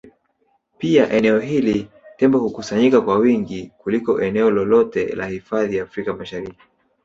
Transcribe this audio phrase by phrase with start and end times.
[0.77, 6.59] Pia eneo hili Tembo hukusanyika kwa wingi kuliko eneo lolote la hifadhi Afrika Mashariki